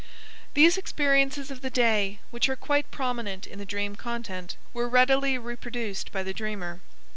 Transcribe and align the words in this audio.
These 0.55 0.79
experiences 0.79 1.51
of 1.51 1.61
the 1.61 1.69
day, 1.69 2.17
which 2.31 2.49
are 2.49 2.55
quite 2.55 2.89
prominent 2.89 3.45
in 3.45 3.59
the 3.59 3.65
dream 3.67 3.95
content, 3.95 4.57
were 4.73 4.89
readily 4.89 5.37
reproduced 5.37 6.11
by 6.11 6.23
the 6.23 6.33
dreamer. 6.33 6.81